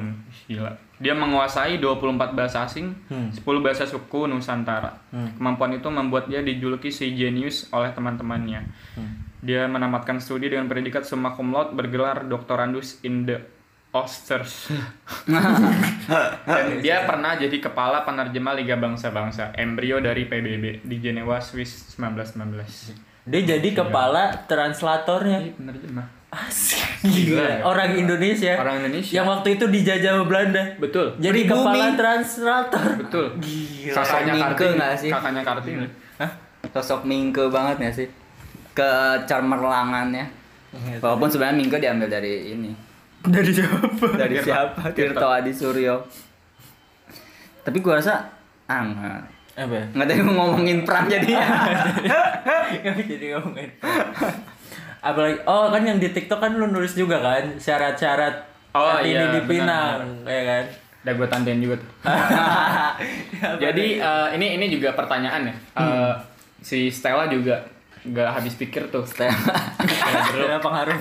[0.51, 0.75] Gila.
[0.99, 4.95] Dia menguasai 24 bahasa asing, 10 bahasa suku Nusantara.
[5.11, 8.67] Kemampuan itu membuat dia dijuluki si genius oleh teman-temannya.
[9.45, 13.39] Dia menamatkan studi dengan predikat summa cum laude bergelar doktorandus in the
[13.95, 14.75] Osters.
[15.31, 23.31] Dan dia pernah jadi kepala penerjemah Liga Bangsa-Bangsa, embrio dari PBB di Jenewa, Swiss 1919.
[23.31, 25.39] Dia jadi kepala translatornya.
[25.47, 26.07] Ini penerjemah.
[27.05, 27.63] Gila.
[27.63, 28.59] Orang Indonesia.
[28.59, 29.13] Orang Indonesia.
[29.15, 30.63] Yang waktu itu dijajah Belanda.
[30.83, 31.15] Betul.
[31.23, 31.63] Jadi Pribumi.
[31.63, 32.87] kepala translator.
[32.99, 33.27] Betul.
[33.39, 33.95] Gila.
[33.95, 34.75] Kakaknya Kartini.
[34.75, 35.11] nggak sih?
[35.15, 35.87] Kakaknya Kartini.
[36.19, 36.31] Hah?
[36.75, 38.09] Sosok Mingke banget gak sih?
[38.75, 40.27] Kecermerlangannya.
[40.99, 42.94] Walaupun sebenarnya Mingke diambil dari ini.
[43.25, 44.07] Dari siapa?
[44.15, 44.81] Dari siapa?
[44.93, 46.05] Tirto Adi Suryo.
[47.65, 48.29] Tapi gua rasa
[48.65, 49.21] ah nggak
[49.55, 49.75] Apa?
[49.75, 49.85] ya?
[49.93, 51.41] nggak ada yang ngomongin perang jadinya.
[52.75, 53.71] Nggak jadi ngomongin.
[54.99, 59.47] Apalagi, oh kan yang di TikTok kan lu nulis juga kan syarat-syarat Oh, iya, di
[59.47, 60.65] benar, Pinang, ya kan?
[61.07, 61.91] Udah gue tandain juga tuh.
[63.63, 65.55] Jadi eh, ini ini juga pertanyaan ya.
[65.79, 66.13] Eh,
[66.59, 67.61] Si Stella juga
[68.05, 69.05] nggak habis pikir tuh.
[70.37, 70.97] Ada pengaruh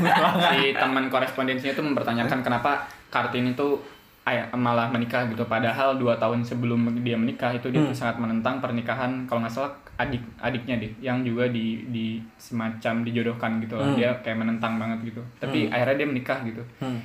[0.50, 3.78] si teman korespondensinya tuh mempertanyakan kenapa Kartini tuh
[4.24, 5.44] ay- malah menikah gitu.
[5.44, 9.76] Padahal dua tahun sebelum dia menikah itu dia tuh sangat menentang pernikahan kalau nggak salah
[9.94, 13.92] adik adiknya deh yang juga di di semacam dijodohkan gitu lah.
[13.94, 15.22] Dia kayak menentang banget gitu.
[15.38, 16.64] Tapi akhirnya dia menikah gitu.
[16.80, 17.00] Hmm.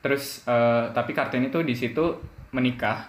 [0.00, 2.00] terus eh, tapi Kartini tuh di situ
[2.56, 3.04] menikah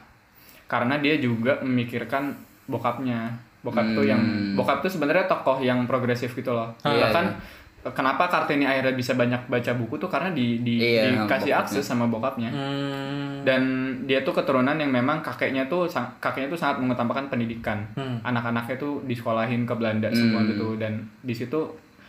[0.68, 2.36] karena dia juga memikirkan
[2.68, 4.22] bokapnya bokap tuh yang
[4.54, 7.90] bokap tuh sebenarnya tokoh yang progresif gitu loh Iya, bahkan iya.
[7.90, 11.62] kenapa Kartini akhirnya bisa banyak baca buku tuh karena di, di Iya, dikasih bokapnya.
[11.62, 13.42] akses sama bokapnya Hmm.
[13.42, 13.62] dan
[14.04, 15.86] dia tuh keturunan yang memang kakeknya tuh
[16.20, 18.18] kakeknya tuh sangat mengutamakan pendidikan Hmm.
[18.22, 20.50] anak-anaknya tuh disekolahin ke Belanda semua Hmm.
[20.50, 21.58] gitu dan di situ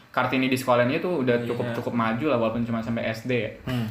[0.09, 1.75] Kartini di sekolahnya tuh udah cukup Iya.
[1.75, 3.89] cukup maju lah walaupun cuma sampai SD ya Hmm.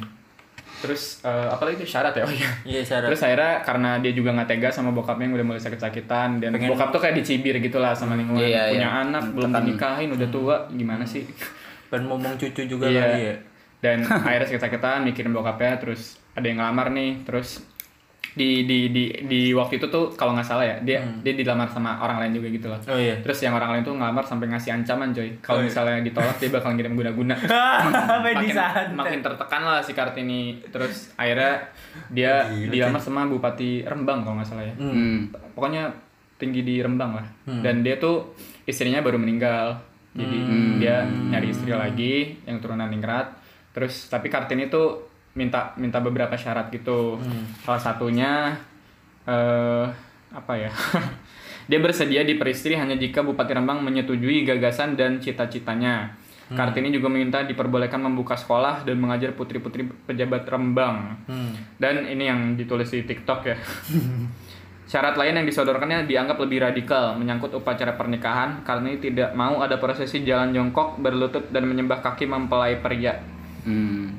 [0.78, 3.06] Terus eh, apalagi itu syarat ya oh iya Iya syarat.
[3.06, 6.70] Terus akhirnya karena dia juga nggak tega sama bokapnya yang udah mulai sakit-sakitan dan Pengen-
[6.70, 9.02] bokap tuh kayak dicibir gitu lah sama lingkungan Iya, punya iya.
[9.02, 9.62] anak belum Tekan.
[9.62, 11.22] dinikahin udah tua gimana sih
[11.86, 13.02] Pengen ngomong cucu juga Iya.
[13.02, 13.34] kali ya.
[13.80, 17.60] dan akhirnya sakit-sakitan mikirin bokapnya terus ada yang ngelamar nih terus
[18.32, 22.00] di di di di waktu itu tuh kalau nggak salah ya dia dia dilamar sama
[22.00, 22.80] orang lain juga gitu loh.
[22.86, 23.20] Oh iya.
[23.20, 25.28] terus yang orang lain tuh ngelamar sampai ngasih ancaman coy.
[25.38, 25.68] Kalau Oh, iya.
[25.68, 27.36] misalnya ditolak dia bakal ngirim guna-guna.
[28.32, 28.56] Makin,
[28.94, 30.42] makin tertekan lah si Kartini.
[30.66, 31.68] Terus akhirnya
[32.08, 32.32] dia
[32.68, 34.74] dilamar sama Bupati Rembang kalau nggak salah ya.
[34.74, 35.28] Hmm.
[35.52, 35.92] pokoknya
[36.36, 37.26] tinggi di Rembang lah.
[37.44, 38.32] Dan dia tuh
[38.64, 39.76] istrinya baru meninggal.
[40.12, 40.36] Jadi
[40.78, 43.28] dia nyari istri lagi yang turunan ningrat.
[43.72, 47.16] Terus tapi Kartini tuh minta minta beberapa syarat gitu
[47.64, 48.52] salah satunya
[49.24, 49.86] eh
[50.32, 50.72] apa ya
[51.70, 56.12] dia bersedia diperistri hanya jika Bupati Rembang menyetujui gagasan dan cita-citanya
[56.52, 61.56] Kartini juga meminta diperbolehkan membuka sekolah dan mengajar putri-putri pejabat Rembang Hmm.
[61.80, 63.56] dan ini yang ditulis di TikTok ya.
[64.92, 70.20] Syarat lain yang disodorkannya dianggap lebih radikal menyangkut upacara pernikahan karena tidak mau ada prosesi
[70.20, 73.16] jalan jongkok, berlutut dan menyembah kaki mempelai pria.
[73.64, 74.12] Hmm.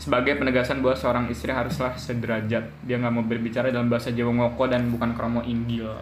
[0.00, 2.64] Sebagai penegasan bahwa seorang istri haruslah sederajat.
[2.80, 5.92] Dia nggak mau berbicara dalam bahasa Jawa ngoko dan bukan kromo inggil.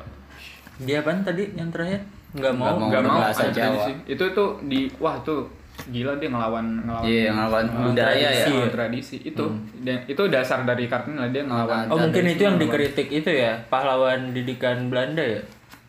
[0.79, 2.07] Dia apaan tadi yang terakhir?
[2.31, 2.79] Nggak mau.
[2.79, 3.11] Nggak mau.
[3.11, 3.75] Mau berbahasa ada Jawa.
[3.75, 3.93] tradisi.
[4.07, 8.27] Itu tuh di wah tuh gila dia ngelawan ngelawan Iya, ngelawan budaya ya.
[8.29, 8.51] tradisi.
[8.51, 9.45] ngelawan tradisi itu
[9.81, 13.55] dan itu dasar dari Kartini lah dia ngelawan Oh mungkin itu yang dikritik itu ya
[13.65, 15.39] pahlawan didikan Belanda ya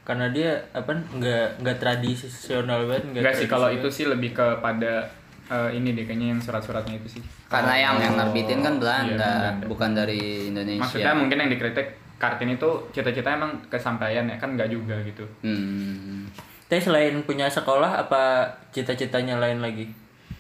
[0.06, 3.82] karena dia apa nggak nggak tradisional banget nggak Enggak sih kalau tradisional.
[3.82, 5.10] itu sih lebih kepada
[5.50, 7.24] eh, ini deh kayaknya yang surat-suratnya itu sih.
[7.46, 9.18] Karena yang yang nerbitin kan Belanda, Iya,
[9.52, 9.66] Belanda.
[9.66, 10.86] bukan dari Indonesia.
[10.86, 15.24] Maksudnya mungkin yang dikritik Kartini itu cita-cita emang kesampaian ya kan nggak juga gitu.
[15.42, 16.28] Hmm.
[16.66, 19.90] Tapi selain punya sekolah apa cita-citanya lain lagi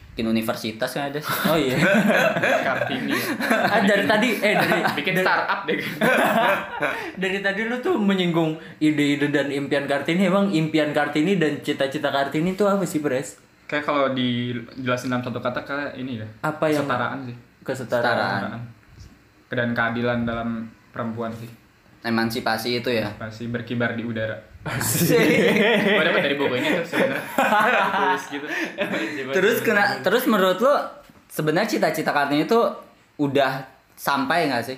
[0.09, 1.23] Bikin universitas kan ada.
[1.47, 1.79] oh iya
[2.67, 3.15] Kartini.
[3.39, 5.79] ah, dari tadi eh dari Bikin dari, startup deh.
[7.23, 12.51] dari tadi lu tuh menyinggung ide-ide dan impian Kartini emang impian Kartini dan cita-cita Kartini
[12.51, 13.39] itu apa sih Pres?
[13.69, 16.27] Kayak kalau dijelasin dalam satu kata kayak ini ya.
[16.41, 17.35] Apa yang Kesetaraan sih.
[17.61, 18.09] kesetaraan?
[18.09, 18.61] Kesetaraan.
[19.49, 20.49] Dan keadilan dalam
[20.89, 21.45] perempuan sih.
[22.01, 23.13] Emansipasi itu ya.
[23.13, 24.33] Pasti berkibar di udara.
[24.65, 27.21] Gue dapet dari buku ini tuh sebenarnya.
[28.01, 28.45] Tulis gitu.
[29.31, 30.75] terus kena terus menurut lo
[31.29, 32.59] sebenarnya cita-cita Kartini itu
[33.21, 34.77] udah sampai nggak sih?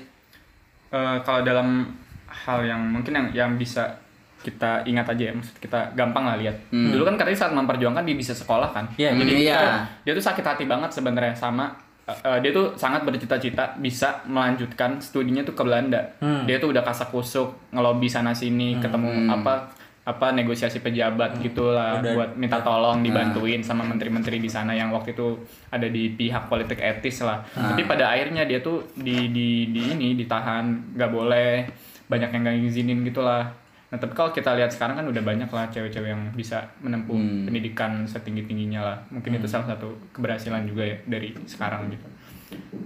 [0.92, 1.88] Eh, kalau dalam
[2.28, 4.01] hal yang mungkin yang yang bisa
[4.42, 6.58] kita ingat aja ya, maksud kita gampang lah lihat.
[6.70, 8.86] Dulu kan Kartini saat memperjuangkan dia bisa sekolah kan.
[8.98, 9.58] Iya, Jadi iya.
[9.58, 11.72] dia, dia tuh sakit hati banget sebenarnya sama
[12.10, 16.02] eh, dia tuh sangat bercita-cita bisa melanjutkan studinya tuh ke Belanda.
[16.44, 19.70] Dia tuh udah kasak kusuk ngelobi sana sini, ketemu apa
[20.02, 25.14] apa negosiasi pejabat gitulah Udah- buat minta tolong dibantuin sama menteri-menteri di sana yang waktu
[25.14, 25.38] itu
[25.70, 27.46] ada di pihak politik etis lah.
[27.54, 31.70] Tapi pada akhirnya dia tuh di di di ini ditahan, nggak boleh
[32.10, 33.46] banyak yang nggak ngizinin gitulah.
[33.92, 37.12] Nah tapi kalau kita lihat sekarang kan udah banyak lah cewek-cewek yang bisa menempuh
[37.44, 38.98] pendidikan setinggi tingginya lah.
[39.12, 42.08] Mungkin itu salah satu keberhasilan juga ya dari sekarang gitu.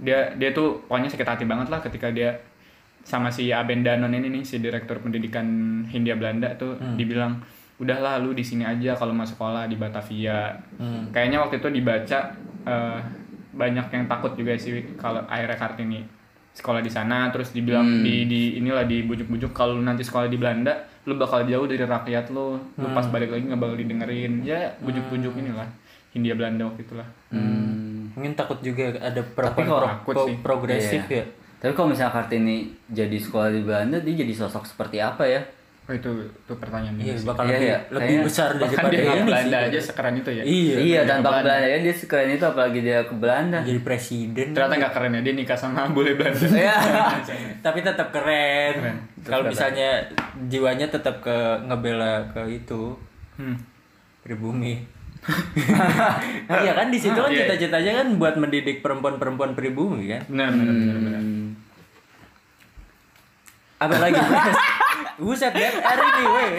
[0.02, 2.34] Dia dia tuh pokoknya sakit hati banget lah ketika dia
[3.06, 5.46] sama si Aben Danon ini nih si direktur pendidikan
[5.86, 7.38] Hindia Belanda tuh dibilang
[7.78, 10.58] udahlah lu di sini aja kalau mau sekolah di Batavia.
[11.14, 12.18] Kayaknya waktu itu dibaca
[12.66, 12.98] eh,
[13.54, 16.15] banyak yang takut juga sih kalau akhirnya Kartini
[16.56, 20.72] sekolah di sana terus dibilang di di inilah dibujuk-bujuk kalau nanti sekolah di Belanda
[21.04, 25.36] lu bakal jauh dari rakyat lu lu pas balik lagi nggak bakal didengerin ya bujuk-bujuk
[25.36, 25.68] inilah
[26.10, 27.04] Hindia Belanda waktu itulah
[28.08, 29.36] Mungkin takut juga ada Tapi
[30.08, 30.40] pro- sih.
[30.40, 31.20] progresif Iya.
[31.20, 31.24] ya.
[31.58, 35.44] Tapi kalau misalnya Kartini jadi sekolah di Belanda, dia jadi sosok seperti apa ya?
[35.86, 37.78] Oh itu itu pertanyaan Iya, bakal Iya, lebih, iya.
[37.86, 39.68] lebih Kayaknya besar bahkan daripada dia ini Belanda sih.
[39.68, 40.74] aja sekeren itu ya Iya.
[40.76, 41.46] Iya, tanpa ke Belanda.
[41.46, 43.58] Belanda dia sekeren itu apalagi dia ke Belanda.
[43.62, 44.46] Jadi presiden.
[44.50, 46.78] ternyata nggak keren ya dia nikah sama bule Belanda Iya.
[47.66, 48.72] Tapi tetap keren.
[48.76, 48.96] Keren.
[49.22, 49.90] Kalau misalnya
[50.44, 52.82] jiwanya tetap ke ngebela ke itu
[53.36, 53.56] hmm.
[54.20, 54.82] pribumi.
[56.56, 57.46] Iya kan di situ kan Iya.
[57.46, 60.22] cita-citanya kan buat mendidik perempuan-perempuan pribumi kan.
[60.26, 61.22] benar benar benar benar
[63.78, 64.18] Apa lagi?
[65.16, 66.52] Buset dead air ini weh.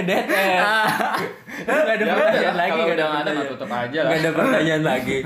[0.00, 0.60] dead air.
[1.62, 3.36] Gak ada Ya pertanyaan udah, lagi kalau gak ada udah nggak ada, pertanyaan.
[3.36, 4.10] mah tutup aja lah.
[4.10, 5.18] Gak ada pertanyaan lagi.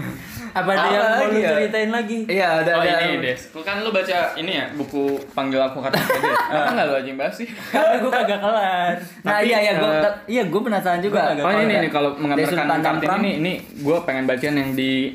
[0.50, 1.48] Apa ada yang mau lu ya?
[1.52, 2.18] ceritain lagi?
[2.24, 2.96] Iya, ada Oh ada.
[3.04, 6.32] ini Des, lu kan lu baca ini ya buku panggil aku kata aja.
[6.64, 7.48] Kan nggak lu aja yang bahas sih.
[7.52, 8.94] Karena gue kagak kelar.
[9.20, 11.36] Nah, iya iya gua eh, iya gua penasaran juga.
[11.36, 15.12] Oh ini nih kalau menggambarkan Kartini ini ini gue pengen bacain yang di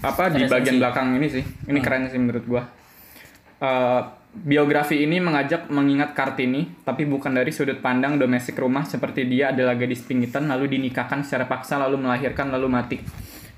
[0.00, 1.42] apa di bagian belakang ini sih.
[1.66, 2.62] Ini keren sih menurut gua.
[3.58, 9.50] Eh, biografi ini mengajak mengingat Kartini, tapi bukan dari sudut pandang domestik rumah seperti dia
[9.50, 12.98] adalah gadis pingitan lalu dinikahkan secara paksa lalu melahirkan lalu mati.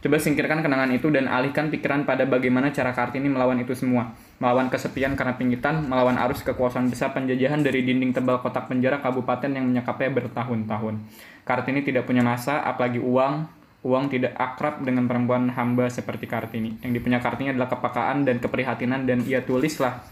[0.02, 4.11] Coba singkirkan kenangan itu dan alihkan pikiran pada bagaimana cara Kartini melawan itu semua.
[4.42, 9.46] Melawan kesepian karena pingitan, melawan arus kekuasaan besar penjajahan dari dinding tebal kotak penjara kabupaten
[9.46, 10.98] yang menyekapnya bertahun-tahun.
[11.46, 13.62] Kartini tidak punya masa, apalagi uang.
[13.87, 16.82] Uang tidak akrab dengan perempuan hamba seperti Kartini.
[16.82, 20.02] Yang dipunya Kartini adalah kepekaan dan keprihatinan dan ia tulislah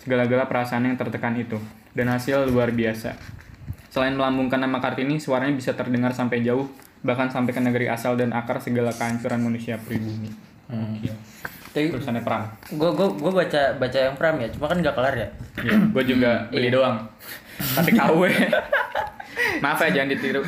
[0.00, 1.58] segala-gala perasaan yang tertekan itu.
[1.92, 3.18] Dan hasil luar biasa.
[3.88, 6.68] Selain melambungkan nama Kartini, suaranya bisa terdengar sampai jauh,
[7.02, 10.30] bahkan sampai ke negeri asal dan akar segala kehancuran manusia pribumi.
[10.68, 11.14] Gokil.
[11.68, 12.44] Tapi Tulisannya Pram.
[12.68, 15.28] gue gue gue baca baca yang pram ya, cuma kan gak kelar ya.
[15.64, 16.96] Iya, gue juga beli doang.
[17.76, 18.20] Tapi KW.
[19.58, 20.42] Maaf ya jangan ditiru.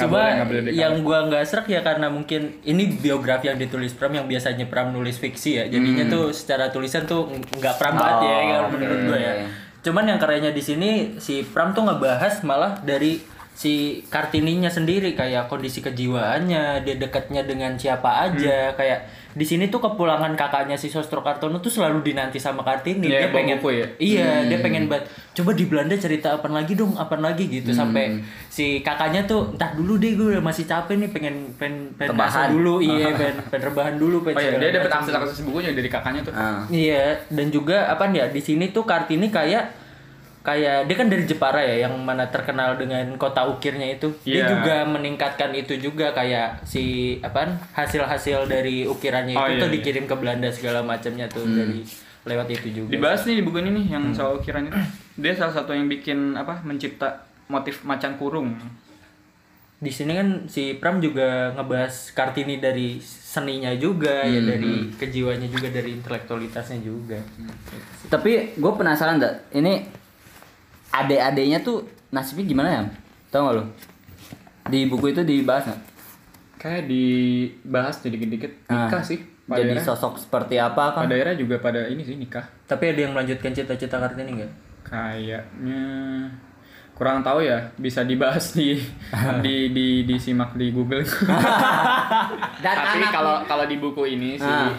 [0.00, 0.32] Boleh,
[0.64, 4.64] di yang gua nggak serak ya karena mungkin ini biografi yang ditulis Pram yang biasanya
[4.64, 5.64] Pram nulis fiksi ya.
[5.66, 6.12] Jadinya Hmm.
[6.12, 9.32] tuh secara tulisan tuh nggak Pram banget ya Oh, kalau menurut gua ya.
[9.80, 13.20] Cuman yang kerennya di sini si Pram tuh ngebahas malah dari
[13.60, 13.72] si
[14.08, 18.76] Kartininya sendiri kayak kondisi kejiwaannya, dia dekatnya dengan siapa aja, Hmm.
[18.80, 18.98] kayak
[19.30, 23.06] di sini tuh kepulangan kakaknya si Sostro Kartono tuh selalu dinanti sama Kartini.
[23.06, 23.86] Iya, dia pengen ya?
[24.00, 25.12] Iya, dia pengen banget.
[25.36, 29.76] Coba di Belanda cerita apa lagi dong, apa lagi gitu sampai si kakaknya tuh entah
[29.76, 32.48] dulu deh gue masih capek nih pengen pengen pengen Rebahan.
[32.56, 35.90] dulu, iya pengen, pengen rebahan dulu, pengen Oh iya, dia dapat akses akses bukunya dari
[35.92, 36.32] kakaknya tuh.
[36.32, 36.64] Ah.
[36.66, 39.89] Iya, dan juga apa ya di sini tuh Kartini kayak
[40.40, 44.08] kayak dia kan dari Jepara ya yang mana terkenal dengan kota ukirnya itu.
[44.22, 44.46] Dia Iya.
[44.50, 46.82] juga meningkatkan itu juga kayak si
[47.18, 49.76] apa hasil-hasil dari ukirannya Oh, itu iya, tuh iya.
[49.76, 51.84] dikirim ke Belanda segala macamnya tuh dari
[52.22, 52.88] lewat itu juga.
[52.90, 54.76] Dibahas nih di buku ini nih yang soal ukiran itu.
[55.16, 58.56] Dia salah satu yang bikin apa mencipta motif macan kurung.
[59.76, 65.72] di sini kan si Pram juga ngebahas Kartini dari seninya juga ya dari kejiwaannya juga
[65.72, 67.16] dari intelektualitasnya juga
[68.06, 69.80] Tapi gue penasaran dah, ini
[70.90, 72.82] adik-adiknya tuh nasibnya gimana ya?
[73.28, 73.64] Tahu gak lo?
[74.66, 75.80] Di buku itu dibahas nggak?
[76.56, 79.18] Kayak dibahas dikit-dikit Ah, nikah sih.
[79.44, 81.02] Pada Jadi daerah, sosok seperti apa kan?
[81.02, 82.46] pada daerah juga pada ini sih nikah.
[82.64, 84.52] tapi ada yang melanjutkan cita-cita Kartini nggak
[84.84, 85.82] Kayaknya
[86.92, 88.78] kurang tahu ya bisa dibahas di
[89.44, 91.02] di di disimak di Google.
[92.62, 94.70] Dan Tapi kalau kalau di buku ini sih Ah.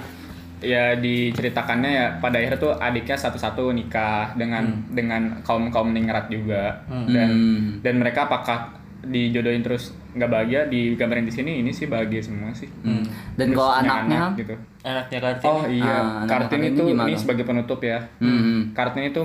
[0.61, 6.79] Ya diceritakannya ya pada akhirnya tuh adiknya satu-satu nikah dengan dengan kaum kaum ningrat juga
[7.07, 7.81] dan Hmm.
[7.81, 8.69] dan mereka apakah
[9.01, 12.69] dijodohin terus nggak bahagia digambarin di sini ini sih bahagia semua sih.
[12.79, 13.01] Hmm.
[13.33, 14.19] Dan Terus kalau anaknya?
[14.19, 14.55] anak gitu.
[14.83, 17.07] anaknya Kartini Oh iya, Ah, anak Kartini itu gimana?
[17.07, 17.97] ini sebagai penutup ya.
[18.17, 18.69] Hmm.
[18.71, 19.21] Kartini itu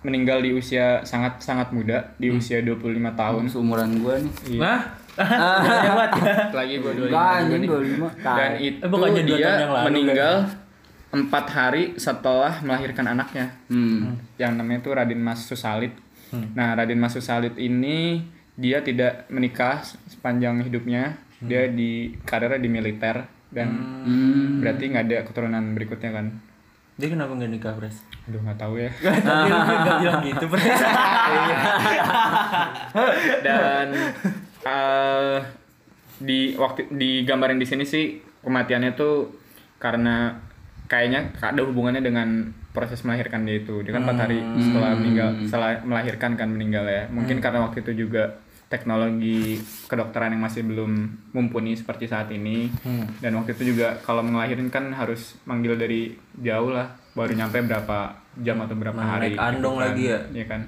[0.00, 2.80] meninggal di usia sangat sangat muda, di usia 25
[3.12, 3.44] tahun.
[3.44, 4.32] Seumuran gue nih.
[4.48, 4.60] Iya.
[4.62, 4.80] Nah,
[5.84, 6.34] lewat ya.
[6.54, 7.68] Lagi gue 25 Enggak, juga anjing nih.
[7.68, 8.08] 25.
[8.30, 9.50] Dan itu Eh, dua dia
[9.84, 10.34] meninggal
[11.10, 14.14] empat hari setelah melahirkan anaknya Hmm.
[14.36, 15.90] yang namanya itu Raden Mas Susalit.
[16.54, 18.22] Nah Raden Mas Susalit ini
[18.54, 21.18] dia tidak menikah sepanjang hidupnya.
[21.40, 23.16] Dia di karirnya di militer
[23.48, 23.68] dan
[24.56, 26.26] berarti nggak ada keturunan berikutnya kan.
[26.94, 28.04] dia kenapa nggak nikah Pres?
[28.28, 28.92] Aduh nggak tahu ya.
[29.00, 30.68] Tadi lu nggak bilang gitu Pres
[33.40, 33.86] dan
[34.60, 35.38] eh,
[36.20, 39.32] di waktu digambarin di sini sih kematiannya tuh
[39.80, 40.36] karena
[40.90, 43.78] kayaknya ada hubungannya dengan proses melahirkan dia itu.
[43.86, 47.06] Dia kan empat hari setelah meninggal setelah melahirkan kan meninggal ya.
[47.08, 50.92] Mungkin karena waktu itu juga teknologi kedokteran yang masih belum
[51.30, 52.70] mumpuni seperti saat ini.
[53.22, 56.90] Dan waktu itu juga kalau ngelahirin kan harus manggil dari jauh lah.
[57.14, 59.86] Baru nyampe berapa jam atau berapa Nah, hari andong gitu kan.
[59.90, 60.18] lagi ya?
[60.30, 60.60] Iya kan?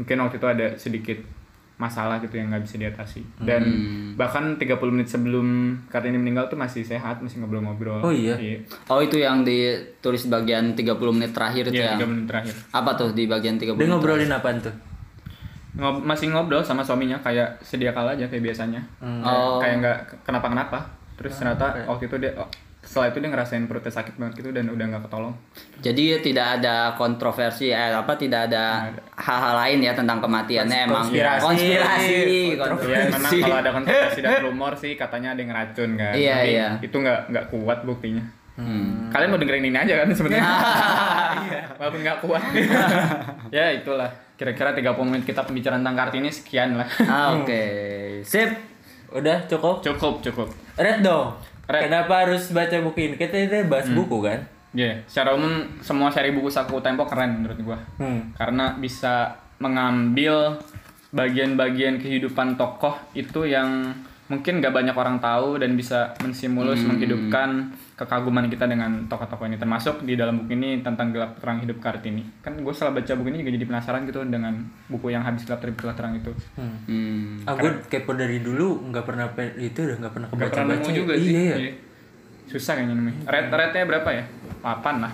[0.00, 1.18] Mungkin waktu itu ada sedikit
[1.82, 3.62] masalah gitu yang nggak bisa diatasi dan
[4.14, 5.46] bahkan 30 menit sebelum
[5.86, 8.36] Kartini meninggal tuh masih sehat masih ngobrol-ngobrol Oh iya?
[8.36, 11.98] iya, Oh itu yang ditulis bagian 30 menit terakhir itu Iya, ya.
[11.98, 13.90] 30 menit terakhir Apa tuh di bagian 30 dia menit?
[13.90, 14.74] ngobrolin apaan tuh
[15.72, 19.18] Ngob- masih ngobrol sama suaminya kayak sedia kala aja kayak biasanya Hmm.
[19.18, 19.58] Kayak- Oh.
[19.58, 20.78] kayak nggak kenapa-kenapa
[21.14, 22.48] terus ternyata waktu itu dia oh,
[22.82, 25.34] setelah itu dia ngerasain perutnya sakit banget gitu dan udah nggak ketolong.
[25.78, 31.42] Jadi tidak ada kontroversi eh apa tidak ada hal-hal lain ya tentang kematiannya emang Konspirasi.
[31.46, 32.18] konspirasi,
[32.52, 33.12] ya kontroversi.
[33.14, 36.12] memang kalau ada kontroversi dan rumor sih katanya ada yang ngeracun kan.
[36.12, 36.68] Iya, Tapi iya.
[36.82, 38.24] itu nggak nggak kuat buktinya.
[38.52, 39.08] Hmm.
[39.08, 40.44] kalian mau dengerin ini aja kan sebenarnya?
[41.80, 42.42] Walaupun nggak kuat.
[43.56, 44.10] Ya itulah.
[44.36, 46.88] Kira-kira 30 menit kita pembicaraan tentang kartini sekian lah.
[47.04, 47.62] Ah, Oke,
[48.24, 48.48] sip.
[49.08, 49.80] udah cukup?
[49.80, 50.48] Cukup cukup.
[50.74, 51.36] Red dong
[51.68, 51.88] Red.
[51.88, 53.14] kenapa harus baca buku ini?
[53.18, 54.40] Kita ini bahas buku kan?
[54.72, 57.78] Ya secara umum semua seri buku saku tempo keren menurut gua.
[58.00, 58.32] Hmm.
[58.34, 60.58] karena bisa mengambil
[61.12, 63.92] bagian-bagian kehidupan tokoh itu yang
[64.32, 67.68] mungkin gak banyak orang tahu dan bisa menstimulus menghidupkan
[68.02, 72.26] kekaguman kita dengan tokoh-tokoh ini termasuk di dalam buku ini tentang gelap terang hidup Kartini.
[72.40, 75.60] Kan gue setelah baca buku ini juga jadi penasaran gitu dengan buku yang habis gelap
[75.60, 76.34] terang gelap terang itu.
[76.58, 77.38] Hmm.
[77.44, 81.14] ah gue kepo dari dulu nggak pernah pe- itu udah nggak pernah baca nemu juga
[81.14, 81.30] sih.
[81.30, 81.72] Iya ya Iya.
[82.48, 84.24] susah kayaknya namanya red rednya berapa ya?
[84.60, 85.12] 8 lah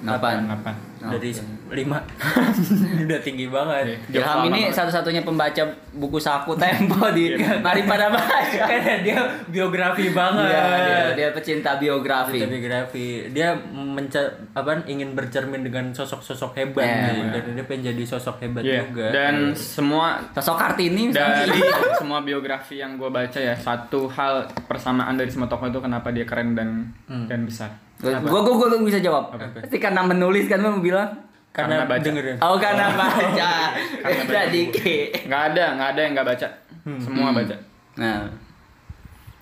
[0.00, 0.46] Delapan.
[0.46, 1.30] 8 dari
[1.70, 2.02] lima.
[3.06, 4.02] Udah tinggi banget.
[4.10, 5.62] Ilham ini satu-satunya pembaca
[5.94, 8.34] buku saku tempo di Mari pada baca.
[8.66, 10.50] karena dia biografi banget.
[10.50, 12.42] Iya, dia, dia pecinta biografi.
[12.42, 13.30] Cerita biografi.
[13.30, 14.18] Dia menca
[14.52, 17.30] apa ingin bercermin dengan sosok-sosok hebat Iya.
[17.30, 17.46] gitu.
[17.46, 18.82] dan dia pengen jadi sosok hebat Iya.
[18.82, 19.06] juga.
[19.14, 21.62] Dan semua Sosok Kartini dari
[21.94, 26.26] semua biografi yang gue baca ya satu hal persamaan dari semua tokoh itu kenapa dia
[26.26, 26.90] keren dan
[27.30, 29.34] dan besar Gue gue gue bisa jawab.
[29.34, 31.10] Pasti karena menulis kan lu bilang.
[31.48, 32.04] karena, Karena baca.
[32.04, 33.52] dengerin Oh karena baca.
[34.22, 35.26] Beda dikit.
[35.26, 36.48] nggak ada nggak ada yang nggak baca
[36.96, 37.56] semua baca
[37.96, 38.22] Nah.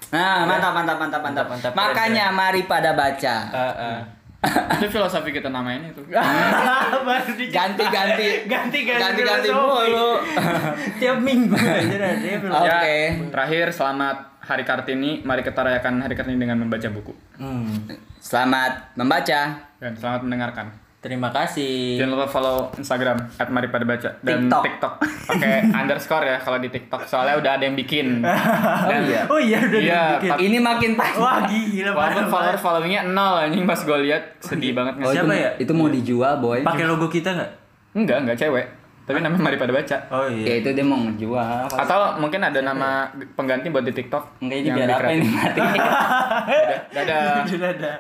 [0.07, 1.45] Nah, mantap, mantap, mantap, mantap.
[1.51, 3.35] Mantap, Makanya mari pada baca.
[3.51, 4.01] Ah.
[4.79, 5.99] itu filosofi kita namain itu
[7.09, 8.47] Baru di- Ganti-ganti.
[8.47, 9.91] Ganti-ganti Ganti-ganti filosofi.
[9.91, 10.11] mulu.
[10.97, 12.65] tiap minggu Oke.
[12.65, 12.79] ya
[13.27, 17.69] terakhir selamat hari kartini mari kita rayakan hari kartini dengan membaca buku Hmm.
[18.19, 19.41] Selamat membaca.
[19.77, 20.67] dan selamat mendengarkan
[20.99, 24.63] terima kasih jangan lupa follow instagram at mari pada baca dan TikTok.
[24.65, 24.93] tiktok
[25.29, 28.25] pakai underscore ya kalau di tiktok soalnya udah ada yang bikin
[28.91, 30.29] dan oh iya udah Iya, dibikin.
[30.29, 30.39] Pak.
[30.41, 31.13] Ini makin pas.
[31.15, 32.59] wah gila walaupun follower banget.
[32.59, 35.19] followingnya nol anjing pas gue lihat sedih banget nggak Oh, sih?
[35.21, 35.51] Siapa itu, ya?
[35.61, 36.61] Itu mau dijual, boy.
[36.63, 37.51] pakai logo kita nggak
[37.95, 38.67] enggak enggak cewek
[39.07, 41.71] tapi namanya mari pada baca oh Ya iya itu dia mau ngejual.
[41.71, 45.61] atau mungkin ada nama pengganti buat di tiktok Enggak ini yang biar apa ini mati.
[46.97, 47.47] Dadah.
[47.47, 47.97] Dadah.